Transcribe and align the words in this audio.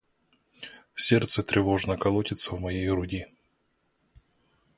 Сердце 0.95 1.43
тревожно 1.43 1.95
колотится 1.95 2.55
в 2.55 2.59
моей 2.59 2.87
груди. 2.89 3.27